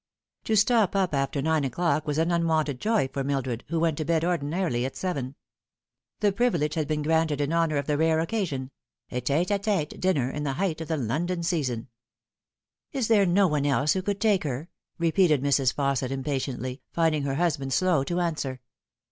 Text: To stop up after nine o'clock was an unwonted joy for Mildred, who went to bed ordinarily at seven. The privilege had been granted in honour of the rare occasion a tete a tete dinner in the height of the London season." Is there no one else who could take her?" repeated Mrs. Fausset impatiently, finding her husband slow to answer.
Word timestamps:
To 0.45 0.55
stop 0.57 0.95
up 0.95 1.13
after 1.13 1.43
nine 1.43 1.63
o'clock 1.63 2.07
was 2.07 2.17
an 2.17 2.31
unwonted 2.31 2.79
joy 2.81 3.07
for 3.09 3.23
Mildred, 3.23 3.63
who 3.67 3.79
went 3.79 3.97
to 3.99 4.03
bed 4.05 4.25
ordinarily 4.25 4.83
at 4.83 4.95
seven. 4.95 5.35
The 6.21 6.31
privilege 6.31 6.73
had 6.73 6.87
been 6.87 7.03
granted 7.03 7.39
in 7.39 7.53
honour 7.53 7.77
of 7.77 7.85
the 7.85 7.99
rare 7.99 8.19
occasion 8.19 8.71
a 9.11 9.21
tete 9.21 9.51
a 9.51 9.59
tete 9.59 9.99
dinner 10.01 10.31
in 10.31 10.41
the 10.43 10.53
height 10.53 10.81
of 10.81 10.87
the 10.87 10.97
London 10.97 11.43
season." 11.43 11.87
Is 12.93 13.09
there 13.09 13.27
no 13.27 13.45
one 13.45 13.67
else 13.67 13.93
who 13.93 14.01
could 14.01 14.19
take 14.19 14.43
her?" 14.43 14.69
repeated 14.97 15.43
Mrs. 15.43 15.71
Fausset 15.71 16.09
impatiently, 16.09 16.81
finding 16.91 17.21
her 17.21 17.35
husband 17.35 17.71
slow 17.71 18.03
to 18.05 18.21
answer. 18.21 18.59